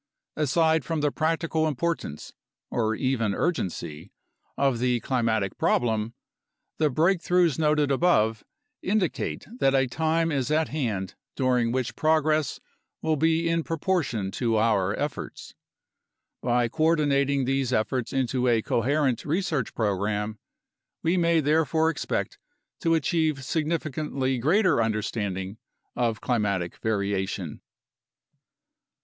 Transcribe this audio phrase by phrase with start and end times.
[0.35, 2.33] Aside from the practical importance
[2.71, 4.11] (or even urgency)
[4.57, 6.15] of the climatic problem,
[6.79, 8.43] the breakthroughs noted above
[8.81, 12.59] indicate that a time is at hand during which progress
[13.03, 15.53] will be in proportion to our efforts.
[16.41, 20.39] By co ordinating these efforts into a coherent research program,
[21.03, 22.39] we may therefore expect
[22.79, 25.59] to achieve significantly greater understanding
[25.95, 27.61] of climatic variation.